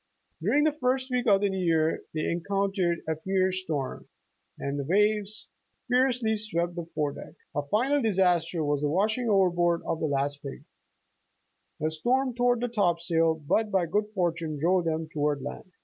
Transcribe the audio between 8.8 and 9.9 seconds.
the washing over board